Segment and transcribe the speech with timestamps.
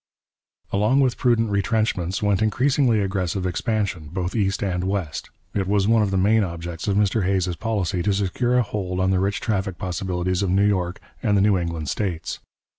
[0.71, 5.29] Along with prudent retrenchments went increasingly aggressive expansion, both east and west.
[5.53, 8.99] It was one of the main objects of Mr Hays's policy to secure a hold
[8.99, 12.39] on the rich traffic possibilities of New York and the New England states.